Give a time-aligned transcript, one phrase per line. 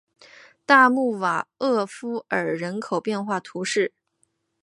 [0.65, 3.93] 大穆瓦厄夫尔人口变化图示